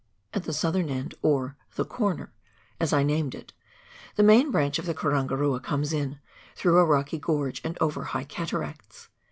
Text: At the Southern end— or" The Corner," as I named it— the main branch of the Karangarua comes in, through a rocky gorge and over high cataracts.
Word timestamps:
At 0.33 0.45
the 0.45 0.51
Southern 0.53 0.89
end— 0.89 1.13
or" 1.31 1.57
The 1.75 1.85
Corner," 1.85 2.33
as 2.79 2.91
I 2.91 3.03
named 3.03 3.35
it— 3.35 3.53
the 4.15 4.23
main 4.23 4.49
branch 4.49 4.79
of 4.79 4.87
the 4.87 4.95
Karangarua 4.95 5.61
comes 5.61 5.93
in, 5.93 6.17
through 6.55 6.79
a 6.79 6.85
rocky 6.85 7.19
gorge 7.19 7.61
and 7.63 7.77
over 7.79 8.05
high 8.05 8.23
cataracts. 8.23 9.09